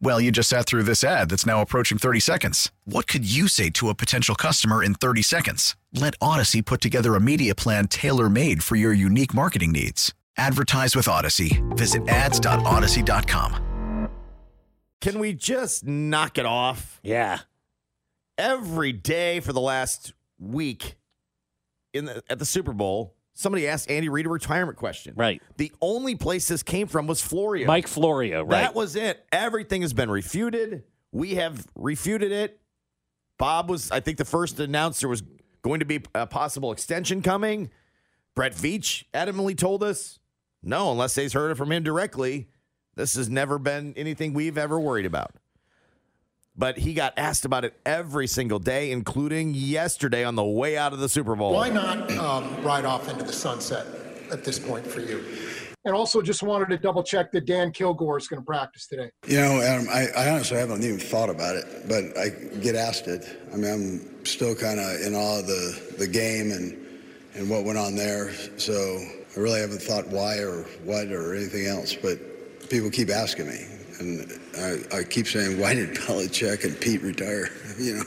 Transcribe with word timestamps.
Well, 0.00 0.20
you 0.20 0.30
just 0.30 0.48
sat 0.48 0.66
through 0.66 0.82
this 0.82 1.02
ad 1.02 1.30
that's 1.30 1.46
now 1.46 1.62
approaching 1.62 1.98
30 1.98 2.20
seconds. 2.20 2.70
What 2.84 3.06
could 3.06 3.30
you 3.30 3.48
say 3.48 3.70
to 3.70 3.88
a 3.88 3.94
potential 3.94 4.34
customer 4.34 4.82
in 4.82 4.94
30 4.94 5.22
seconds? 5.22 5.76
Let 5.92 6.14
Odyssey 6.20 6.62
put 6.62 6.80
together 6.80 7.14
a 7.14 7.20
media 7.20 7.54
plan 7.54 7.88
tailor 7.88 8.28
made 8.28 8.62
for 8.62 8.76
your 8.76 8.92
unique 8.92 9.32
marketing 9.32 9.72
needs. 9.72 10.12
Advertise 10.36 10.96
with 10.96 11.08
Odyssey. 11.08 11.62
Visit 11.70 12.08
ads.odyssey.com. 12.08 14.10
Can 15.00 15.18
we 15.18 15.34
just 15.34 15.86
knock 15.86 16.38
it 16.38 16.46
off? 16.46 16.98
Yeah. 17.02 17.40
Every 18.38 18.92
day 18.92 19.40
for 19.40 19.52
the 19.52 19.60
last 19.60 20.14
week 20.38 20.96
in 21.92 22.06
the, 22.06 22.22
at 22.28 22.38
the 22.38 22.46
Super 22.46 22.72
Bowl, 22.72 23.13
somebody 23.34 23.68
asked 23.68 23.90
Andy 23.90 24.08
Reid 24.08 24.26
a 24.26 24.30
retirement 24.30 24.78
question. 24.78 25.14
Right. 25.16 25.42
The 25.56 25.72
only 25.80 26.14
place 26.14 26.48
this 26.48 26.62
came 26.62 26.86
from 26.86 27.06
was 27.06 27.20
Florio. 27.20 27.66
Mike 27.66 27.86
Florio, 27.86 28.42
right. 28.42 28.62
That 28.62 28.74
was 28.74 28.96
it. 28.96 29.24
Everything 29.30 29.82
has 29.82 29.92
been 29.92 30.10
refuted. 30.10 30.84
We 31.12 31.34
have 31.34 31.66
refuted 31.74 32.32
it. 32.32 32.60
Bob 33.38 33.68
was, 33.68 33.90
I 33.90 34.00
think, 34.00 34.18
the 34.18 34.24
first 34.24 34.56
to 34.56 34.62
announce 34.62 35.00
there 35.00 35.08
was 35.08 35.22
going 35.62 35.80
to 35.80 35.86
be 35.86 36.02
a 36.14 36.26
possible 36.26 36.72
extension 36.72 37.22
coming. 37.22 37.70
Brett 38.34 38.54
Veach 38.54 39.04
adamantly 39.12 39.56
told 39.56 39.82
us, 39.82 40.18
no, 40.62 40.90
unless 40.92 41.14
they've 41.14 41.32
heard 41.32 41.50
it 41.50 41.56
from 41.56 41.72
him 41.72 41.82
directly, 41.82 42.48
this 42.96 43.14
has 43.16 43.28
never 43.28 43.58
been 43.58 43.92
anything 43.96 44.34
we've 44.34 44.58
ever 44.58 44.78
worried 44.78 45.06
about. 45.06 45.34
But 46.56 46.78
he 46.78 46.94
got 46.94 47.14
asked 47.16 47.44
about 47.44 47.64
it 47.64 47.74
every 47.84 48.28
single 48.28 48.60
day, 48.60 48.92
including 48.92 49.54
yesterday 49.54 50.24
on 50.24 50.36
the 50.36 50.44
way 50.44 50.76
out 50.76 50.92
of 50.92 51.00
the 51.00 51.08
Super 51.08 51.34
Bowl. 51.34 51.52
Why 51.52 51.68
not 51.68 52.10
um, 52.12 52.62
ride 52.62 52.84
off 52.84 53.08
into 53.08 53.24
the 53.24 53.32
sunset 53.32 53.86
at 54.30 54.44
this 54.44 54.58
point 54.58 54.86
for 54.86 55.00
you? 55.00 55.24
And 55.86 55.94
also, 55.94 56.22
just 56.22 56.42
wanted 56.42 56.68
to 56.70 56.78
double 56.78 57.02
check 57.02 57.30
that 57.32 57.44
Dan 57.44 57.70
Kilgore 57.70 58.16
is 58.16 58.26
going 58.26 58.40
to 58.40 58.46
practice 58.46 58.86
today. 58.86 59.10
You 59.26 59.36
know, 59.36 59.60
Adam, 59.60 59.86
I, 59.90 60.06
I 60.16 60.30
honestly 60.30 60.56
haven't 60.56 60.82
even 60.82 60.98
thought 60.98 61.28
about 61.28 61.56
it, 61.56 61.88
but 61.88 62.16
I 62.16 62.30
get 62.60 62.74
asked 62.74 63.06
it. 63.06 63.26
I 63.52 63.56
mean, 63.56 63.70
I'm 63.70 64.24
still 64.24 64.54
kind 64.54 64.80
of 64.80 65.00
in 65.02 65.14
awe 65.14 65.40
of 65.40 65.46
the, 65.46 65.96
the 65.98 66.06
game 66.06 66.52
and, 66.52 66.74
and 67.34 67.50
what 67.50 67.64
went 67.64 67.76
on 67.76 67.96
there. 67.96 68.32
So 68.56 68.72
I 69.36 69.40
really 69.40 69.60
haven't 69.60 69.82
thought 69.82 70.06
why 70.08 70.38
or 70.38 70.62
what 70.84 71.08
or 71.08 71.34
anything 71.34 71.66
else, 71.66 71.94
but 71.94 72.18
people 72.70 72.88
keep 72.88 73.10
asking 73.10 73.48
me. 73.48 73.66
And 74.00 74.40
I, 74.58 74.98
I 74.98 75.02
keep 75.04 75.26
saying, 75.26 75.58
why 75.60 75.74
did 75.74 75.90
Belichick 75.94 76.64
and 76.64 76.78
Pete 76.80 77.02
retire? 77.02 77.48
You 77.78 77.96
know, 77.96 78.04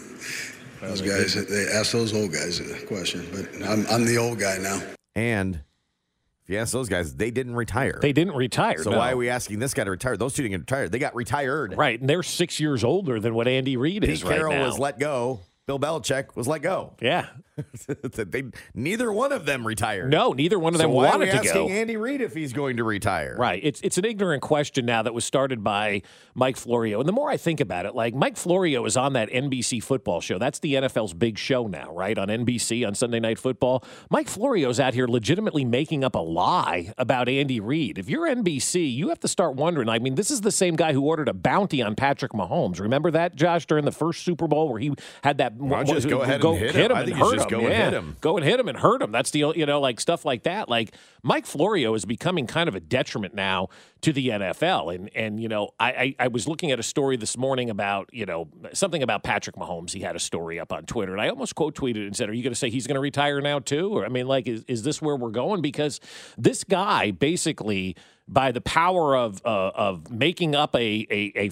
those 0.89 1.01
guys, 1.01 1.33
they 1.33 1.67
ask 1.73 1.91
those 1.91 2.13
old 2.13 2.31
guys 2.31 2.59
a 2.59 2.85
question, 2.85 3.27
but 3.31 3.67
I'm, 3.67 3.85
I'm 3.89 4.05
the 4.05 4.17
old 4.17 4.39
guy 4.39 4.57
now. 4.59 4.79
And 5.15 5.55
if 5.55 6.49
you 6.51 6.57
ask 6.59 6.71
those 6.71 6.87
guys, 6.87 7.15
they 7.15 7.31
didn't 7.31 7.55
retire. 7.55 7.99
They 8.01 8.13
didn't 8.13 8.35
retire. 8.35 8.81
so 8.81 8.91
no. 8.91 8.99
why 8.99 9.11
are 9.11 9.17
we 9.17 9.27
asking 9.27 9.59
this 9.59 9.73
guy 9.73 9.83
to 9.83 9.91
retire? 9.91 10.15
Those 10.15 10.33
two 10.33 10.43
didn't 10.43 10.61
retire. 10.61 10.87
They 10.87 10.99
got 10.99 11.15
retired. 11.15 11.75
Right, 11.75 11.99
and 11.99 12.09
they're 12.09 12.23
six 12.23 12.59
years 12.59 12.83
older 12.85 13.19
than 13.19 13.33
what 13.33 13.47
Andy 13.49 13.75
Reid 13.75 14.03
Pete 14.03 14.11
is 14.11 14.23
right 14.23 14.37
Carroll 14.37 14.53
now. 14.53 14.65
was 14.65 14.79
let 14.79 14.99
go. 14.99 15.41
Bill 15.65 15.79
Belichick 15.79 16.35
was 16.37 16.47
let 16.47 16.61
go. 16.61 16.93
yeah, 17.01 17.25
they, 18.11 18.43
neither 18.73 19.11
one 19.11 19.31
of 19.31 19.45
them 19.45 19.65
retired. 19.65 20.09
no, 20.11 20.31
neither 20.31 20.59
one 20.59 20.73
of 20.73 20.79
them 20.79 20.89
so 20.89 20.93
why 20.93 21.07
are 21.07 21.11
wanted 21.11 21.25
we 21.25 21.31
to 21.31 21.37
asking 21.37 21.67
go. 21.67 21.69
Andy 21.69 21.97
Reid 21.97 22.21
if 22.21 22.33
he's 22.33 22.53
going 22.53 22.77
to 22.77 22.83
retire? 22.83 23.35
Right. 23.37 23.59
It's 23.63 23.81
it's 23.81 23.97
an 23.97 24.05
ignorant 24.05 24.41
question 24.41 24.85
now 24.85 25.01
that 25.03 25.13
was 25.13 25.25
started 25.25 25.63
by 25.63 26.01
Mike 26.35 26.57
Florio. 26.57 26.99
And 26.99 27.07
the 27.07 27.13
more 27.13 27.29
I 27.29 27.37
think 27.37 27.59
about 27.59 27.85
it, 27.85 27.95
like 27.95 28.13
Mike 28.13 28.37
Florio 28.37 28.85
is 28.85 28.95
on 28.97 29.13
that 29.13 29.29
NBC 29.29 29.81
football 29.83 30.21
show. 30.21 30.37
That's 30.37 30.59
the 30.59 30.75
NFL's 30.75 31.13
big 31.13 31.37
show 31.37 31.67
now, 31.67 31.91
right? 31.93 32.17
On 32.17 32.27
NBC 32.27 32.85
on 32.87 32.95
Sunday 32.95 33.19
Night 33.19 33.39
Football. 33.39 33.83
Mike 34.09 34.27
Florio's 34.27 34.79
out 34.79 34.93
here 34.93 35.07
legitimately 35.07 35.65
making 35.65 36.03
up 36.03 36.15
a 36.15 36.19
lie 36.19 36.93
about 36.97 37.27
Andy 37.29 37.59
Reid. 37.59 37.97
If 37.97 38.09
you're 38.09 38.27
NBC, 38.27 38.93
you 38.93 39.09
have 39.09 39.19
to 39.21 39.27
start 39.27 39.55
wondering. 39.55 39.89
I 39.89 39.99
mean, 39.99 40.15
this 40.15 40.31
is 40.31 40.41
the 40.41 40.51
same 40.51 40.75
guy 40.75 40.93
who 40.93 41.01
ordered 41.01 41.29
a 41.29 41.33
bounty 41.33 41.81
on 41.81 41.95
Patrick 41.95 42.33
Mahomes. 42.33 42.79
Remember 42.79 43.11
that, 43.11 43.35
Josh, 43.35 43.65
during 43.65 43.85
the 43.85 43.91
first 43.91 44.23
Super 44.23 44.47
Bowl 44.47 44.69
where 44.69 44.79
he 44.79 44.91
had 45.23 45.37
that 45.39 45.55
Why 45.55 45.83
don't 45.83 45.87
you 45.87 45.95
just 45.95 46.09
go 46.09 46.21
ahead 46.21 46.43
and 46.43 46.57
hit 46.57 46.75
him? 46.75 46.91
I 46.91 47.01
and 47.01 47.09
think 47.09 47.17
you 47.17 47.23
should 47.23 47.31
hurt 47.31 47.37
just 47.37 47.46
him. 47.51 47.59
go 47.59 47.65
and 47.67 47.75
hit 47.75 47.93
him. 47.93 48.17
Go 48.21 48.37
and 48.37 48.45
hit 48.45 48.59
him 48.59 48.67
and 48.67 48.77
hurt 48.77 49.01
him. 49.01 49.11
That's 49.11 49.31
the 49.31 49.53
you 49.55 49.65
know 49.65 49.79
like 49.79 49.99
stuff 49.99 50.25
like 50.25 50.43
that. 50.43 50.69
Like 50.69 50.93
Mike 51.23 51.45
Florio 51.45 51.93
is 51.93 52.05
becoming 52.05 52.47
kind 52.47 52.69
of 52.69 52.75
a 52.75 52.79
detriment 52.79 53.33
now 53.33 53.69
to 54.01 54.13
the 54.13 54.29
NFL. 54.29 54.93
And 54.95 55.09
and 55.15 55.41
you 55.41 55.47
know 55.47 55.71
I, 55.79 55.91
I 55.91 56.15
I 56.19 56.27
was 56.27 56.47
looking 56.47 56.71
at 56.71 56.79
a 56.79 56.83
story 56.83 57.17
this 57.17 57.37
morning 57.37 57.69
about 57.69 58.09
you 58.13 58.25
know 58.25 58.49
something 58.73 59.03
about 59.03 59.23
Patrick 59.23 59.55
Mahomes. 59.55 59.93
He 59.93 60.01
had 60.01 60.15
a 60.15 60.19
story 60.19 60.59
up 60.59 60.71
on 60.71 60.85
Twitter, 60.85 61.13
and 61.13 61.21
I 61.21 61.29
almost 61.29 61.55
quote 61.55 61.75
tweeted 61.75 62.05
and 62.05 62.15
said, 62.15 62.29
"Are 62.29 62.33
you 62.33 62.43
going 62.43 62.53
to 62.53 62.59
say 62.59 62.69
he's 62.69 62.87
going 62.87 62.95
to 62.95 63.01
retire 63.01 63.41
now 63.41 63.59
too?" 63.59 63.97
Or 63.97 64.05
I 64.05 64.09
mean, 64.09 64.27
like, 64.27 64.47
is 64.47 64.63
is 64.67 64.83
this 64.83 65.01
where 65.01 65.15
we're 65.15 65.29
going? 65.29 65.61
Because 65.61 65.99
this 66.37 66.63
guy 66.63 67.11
basically 67.11 67.95
by 68.27 68.51
the 68.51 68.61
power 68.61 69.15
of 69.15 69.41
uh, 69.45 69.71
of 69.73 70.11
making 70.11 70.55
up 70.55 70.75
a 70.75 71.07
a, 71.09 71.31
a 71.35 71.49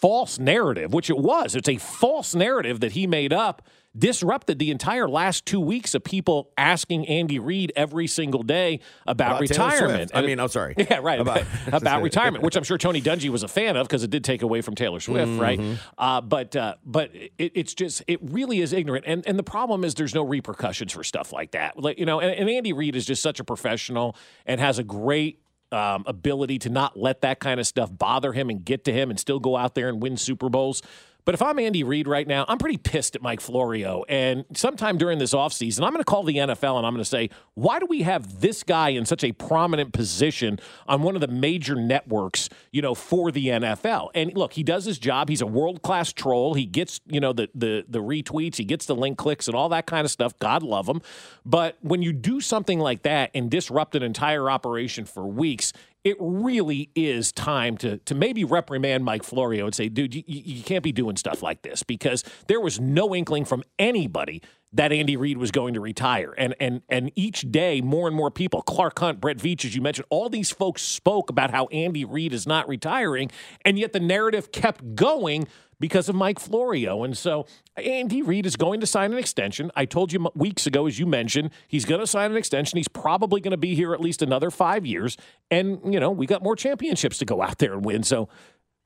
false 0.00 0.38
narrative, 0.38 0.92
which 0.92 1.10
it 1.10 1.18
was. 1.18 1.54
It's 1.54 1.68
a 1.68 1.76
false 1.76 2.34
narrative 2.34 2.80
that 2.80 2.92
he 2.92 3.06
made 3.06 3.32
up, 3.32 3.62
disrupted 3.96 4.58
the 4.58 4.70
entire 4.70 5.08
last 5.08 5.44
two 5.44 5.58
weeks 5.58 5.94
of 5.94 6.04
people 6.04 6.50
asking 6.56 7.06
Andy 7.08 7.38
Reid 7.38 7.72
every 7.74 8.06
single 8.06 8.42
day 8.44 8.80
about, 9.06 9.30
About 9.30 9.40
retirement. 9.40 10.12
I 10.14 10.22
mean, 10.22 10.38
I'm 10.38 10.48
sorry. 10.48 10.74
Yeah, 10.88 11.00
right. 11.02 11.20
About- 11.20 11.42
About, 11.72 12.02
retirement, 12.08 12.44
which 12.44 12.56
I'm 12.56 12.62
sure 12.62 12.78
Tony 12.78 13.02
Dungy 13.02 13.28
was 13.28 13.42
a 13.42 13.48
fan 13.48 13.76
of 13.76 13.88
because 13.88 14.04
it 14.04 14.10
did 14.10 14.22
take 14.24 14.42
away 14.42 14.60
from 14.60 14.74
Taylor 14.74 15.00
Swift, 15.00 15.40
right? 15.40 15.58
Mm-hmm. 15.58 15.74
Uh, 15.98 16.20
but 16.20 16.54
uh, 16.54 16.76
but 16.84 17.10
it, 17.14 17.32
it's 17.54 17.74
just 17.74 18.02
it 18.06 18.20
really 18.22 18.60
is 18.60 18.72
ignorant, 18.72 19.04
and 19.06 19.26
and 19.26 19.38
the 19.38 19.42
problem 19.42 19.84
is 19.84 19.94
there's 19.94 20.14
no 20.14 20.22
repercussions 20.24 20.92
for 20.92 21.02
stuff 21.02 21.32
like 21.32 21.50
that. 21.52 21.78
Like 21.78 21.98
you 21.98 22.06
know, 22.06 22.20
and, 22.20 22.30
and 22.30 22.48
Andy 22.48 22.72
Reid 22.72 22.94
is 22.94 23.04
just 23.04 23.22
such 23.22 23.40
a 23.40 23.44
professional 23.44 24.16
and 24.46 24.60
has 24.60 24.78
a 24.78 24.84
great 24.84 25.40
um, 25.72 26.04
ability 26.06 26.58
to 26.60 26.70
not 26.70 26.98
let 26.98 27.20
that 27.22 27.40
kind 27.40 27.60
of 27.60 27.66
stuff 27.66 27.90
bother 27.92 28.32
him 28.32 28.50
and 28.50 28.64
get 28.64 28.84
to 28.84 28.92
him 28.92 29.10
and 29.10 29.18
still 29.18 29.40
go 29.40 29.56
out 29.56 29.74
there 29.74 29.88
and 29.88 30.02
win 30.02 30.16
Super 30.16 30.48
Bowls. 30.48 30.82
But 31.28 31.34
if 31.34 31.42
I'm 31.42 31.58
Andy 31.58 31.84
Reid 31.84 32.08
right 32.08 32.26
now, 32.26 32.46
I'm 32.48 32.56
pretty 32.56 32.78
pissed 32.78 33.14
at 33.14 33.20
Mike 33.20 33.42
Florio. 33.42 34.02
And 34.08 34.46
sometime 34.54 34.96
during 34.96 35.18
this 35.18 35.34
offseason, 35.34 35.82
I'm 35.82 35.92
going 35.92 36.02
to 36.02 36.04
call 36.04 36.22
the 36.22 36.36
NFL 36.36 36.78
and 36.78 36.86
I'm 36.86 36.94
going 36.94 37.04
to 37.04 37.04
say, 37.04 37.28
why 37.52 37.78
do 37.78 37.84
we 37.84 38.00
have 38.00 38.40
this 38.40 38.62
guy 38.62 38.88
in 38.88 39.04
such 39.04 39.22
a 39.22 39.32
prominent 39.32 39.92
position 39.92 40.58
on 40.86 41.02
one 41.02 41.16
of 41.16 41.20
the 41.20 41.28
major 41.28 41.74
networks, 41.74 42.48
you 42.72 42.80
know, 42.80 42.94
for 42.94 43.30
the 43.30 43.48
NFL? 43.48 44.08
And 44.14 44.34
look, 44.38 44.54
he 44.54 44.62
does 44.62 44.86
his 44.86 44.98
job. 44.98 45.28
He's 45.28 45.42
a 45.42 45.46
world 45.46 45.82
class 45.82 46.14
troll. 46.14 46.54
He 46.54 46.64
gets, 46.64 47.02
you 47.06 47.20
know, 47.20 47.34
the, 47.34 47.50
the 47.54 47.84
the 47.86 47.98
retweets, 47.98 48.56
he 48.56 48.64
gets 48.64 48.86
the 48.86 48.94
link 48.94 49.18
clicks 49.18 49.48
and 49.48 49.54
all 49.54 49.68
that 49.68 49.84
kind 49.84 50.06
of 50.06 50.10
stuff. 50.10 50.32
God 50.38 50.62
love 50.62 50.88
him. 50.88 51.02
But 51.44 51.76
when 51.82 52.00
you 52.00 52.14
do 52.14 52.40
something 52.40 52.80
like 52.80 53.02
that 53.02 53.32
and 53.34 53.50
disrupt 53.50 53.94
an 53.94 54.02
entire 54.02 54.50
operation 54.50 55.04
for 55.04 55.26
weeks, 55.26 55.74
it 56.04 56.16
really 56.20 56.90
is 56.94 57.32
time 57.32 57.76
to 57.78 57.98
to 57.98 58.14
maybe 58.14 58.44
reprimand 58.44 59.04
Mike 59.04 59.22
Florio 59.22 59.66
and 59.66 59.74
say, 59.74 59.88
dude, 59.88 60.14
you, 60.14 60.22
you 60.26 60.62
can't 60.62 60.84
be 60.84 60.92
doing 60.92 61.16
stuff 61.16 61.42
like 61.42 61.62
this 61.62 61.82
because 61.82 62.24
there 62.46 62.60
was 62.60 62.80
no 62.80 63.14
inkling 63.14 63.44
from 63.44 63.62
anybody 63.78 64.42
that 64.72 64.92
Andy 64.92 65.16
Reid 65.16 65.38
was 65.38 65.50
going 65.50 65.74
to 65.74 65.80
retire. 65.80 66.34
And 66.36 66.54
and 66.60 66.82
and 66.88 67.10
each 67.16 67.50
day, 67.50 67.80
more 67.80 68.06
and 68.06 68.16
more 68.16 68.30
people, 68.30 68.62
Clark 68.62 68.98
Hunt, 68.98 69.20
Brett 69.20 69.38
Veach, 69.38 69.64
as 69.64 69.74
you 69.74 69.82
mentioned, 69.82 70.06
all 70.10 70.28
these 70.28 70.50
folks 70.50 70.82
spoke 70.82 71.30
about 71.30 71.50
how 71.50 71.66
Andy 71.66 72.04
Reid 72.04 72.32
is 72.32 72.46
not 72.46 72.68
retiring, 72.68 73.30
and 73.64 73.78
yet 73.78 73.92
the 73.92 74.00
narrative 74.00 74.52
kept 74.52 74.94
going 74.94 75.48
because 75.80 76.08
of 76.08 76.14
Mike 76.14 76.38
Florio. 76.38 77.04
And 77.04 77.16
so 77.16 77.46
Andy 77.76 78.22
Reid 78.22 78.46
is 78.46 78.56
going 78.56 78.80
to 78.80 78.86
sign 78.86 79.12
an 79.12 79.18
extension. 79.18 79.70
I 79.76 79.84
told 79.84 80.12
you 80.12 80.28
weeks 80.34 80.66
ago, 80.66 80.86
as 80.86 80.98
you 80.98 81.06
mentioned, 81.06 81.50
he's 81.66 81.84
going 81.84 82.00
to 82.00 82.06
sign 82.06 82.30
an 82.30 82.36
extension. 82.36 82.76
He's 82.76 82.88
probably 82.88 83.40
going 83.40 83.52
to 83.52 83.56
be 83.56 83.74
here 83.74 83.92
at 83.94 84.00
least 84.00 84.22
another 84.22 84.50
five 84.50 84.84
years. 84.84 85.16
And, 85.50 85.80
you 85.92 86.00
know, 86.00 86.10
we 86.10 86.26
got 86.26 86.42
more 86.42 86.56
championships 86.56 87.18
to 87.18 87.24
go 87.24 87.42
out 87.42 87.58
there 87.58 87.72
and 87.74 87.84
win. 87.84 88.02
So 88.02 88.28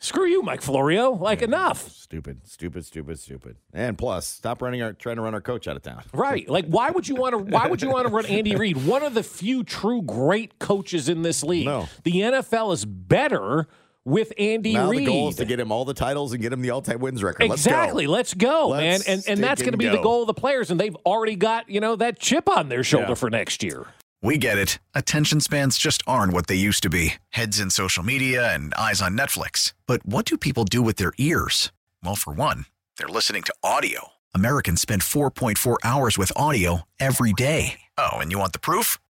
Screw 0.03 0.27
you, 0.27 0.43
Mike 0.43 0.63
Florio. 0.63 1.13
Like 1.13 1.43
enough. 1.43 1.89
Stupid, 1.89 2.41
stupid, 2.45 2.85
stupid, 2.85 3.21
stupid. 3.21 3.57
And 3.73 3.97
plus, 3.97 4.27
stop 4.27 4.61
running 4.61 4.83
our 4.83 4.95
trying 4.95 5.15
to 5.15 5.23
run 5.23 5.33
our 5.33 5.41
coach 5.41 5.69
out 5.69 5.77
of 5.77 5.83
town. 5.83 6.03
Right. 6.13 6.49
Like 6.49 6.67
why 6.67 6.91
would 6.91 7.07
you 7.07 7.15
want 7.15 7.35
to 7.35 7.39
why 7.39 7.69
would 7.69 7.81
you 7.81 7.89
want 7.89 8.09
to 8.09 8.13
run 8.13 8.27
Andy 8.27 8.57
Reid? 8.57 8.85
One 8.85 9.05
of 9.05 9.15
the 9.15 9.23
few 9.23 9.63
true 9.63 10.03
great 10.03 10.59
coaches 10.59 11.09
in 11.09 11.23
this 11.23 11.45
league. 11.45 11.67
No. 11.67 11.89
The 12.03 12.15
NFL 12.15 12.75
is 12.75 12.85
better 12.85 13.69
with 14.05 14.33
Andy 14.39 14.75
now 14.75 14.89
Reid. 14.89 15.03
the 15.03 15.07
goal 15.07 15.29
is 15.29 15.37
to 15.37 15.45
get 15.45 15.61
him 15.61 15.71
all 15.73 15.85
the 15.85 15.95
titles 15.95 16.33
and 16.33 16.43
get 16.43 16.53
him 16.53 16.61
the 16.63 16.71
all-time 16.71 16.99
wins 16.99 17.23
record. 17.23 17.49
Let's 17.49 17.65
exactly. 17.67 18.07
go. 18.07 18.13
Let's 18.13 18.35
go, 18.35 18.69
Let's 18.69 19.07
man. 19.07 19.15
And 19.19 19.25
and 19.29 19.43
that's 19.45 19.63
going 19.63 19.73
to 19.73 19.77
stinking 19.79 19.93
be 19.93 19.97
the 19.97 20.03
goal 20.03 20.23
of 20.23 20.27
the 20.27 20.35
players 20.35 20.71
and 20.71 20.79
they've 20.81 20.97
already 21.07 21.37
got, 21.37 21.69
you 21.69 21.81
know, 21.81 21.97
that 21.97 22.19
chip 22.19 22.49
on 22.49 22.69
their 22.69 22.83
shoulder 22.85 23.09
Yeah. 23.11 23.15
for 23.15 23.31
next 23.31 23.63
year. 23.63 23.87
We 24.21 24.39
get 24.39 24.57
it. 24.57 24.79
Attention 24.95 25.41
spans 25.41 25.79
just 25.79 26.03
aren't 26.07 26.33
what 26.33 26.47
they 26.47 26.55
used 26.55 26.83
to 26.85 26.89
be 26.91 27.15
heads 27.31 27.59
in 27.59 27.71
social 27.71 28.05
media 28.05 28.55
and 28.55 28.73
eyes 28.75 29.03
on 29.03 29.17
Netflix. 29.19 29.73
But 29.87 30.07
what 30.07 30.25
do 30.27 30.37
people 30.39 30.65
do 30.65 30.81
with 30.81 30.97
their 30.97 31.13
ears? 31.19 31.73
Well, 32.05 32.15
for 32.15 32.33
one, 32.33 32.67
they're 32.99 33.09
listening 33.09 33.43
to 33.45 33.55
audio. 33.65 34.09
Americans 34.35 34.81
spend 34.81 35.03
4.4 35.03 35.77
hours 35.85 36.17
with 36.17 36.33
audio 36.37 36.83
every 37.01 37.33
day. 37.33 37.81
Oh, 37.99 38.11
and 38.15 38.31
you 38.31 38.39
want 38.39 38.53
the 38.53 38.61
proof? 38.61 38.99